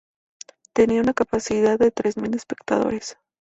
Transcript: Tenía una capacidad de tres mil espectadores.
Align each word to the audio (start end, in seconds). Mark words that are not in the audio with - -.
Tenía 0.73 0.99
una 1.01 1.13
capacidad 1.13 1.77
de 1.77 1.91
tres 1.91 2.17
mil 2.17 2.33
espectadores. 2.33 3.19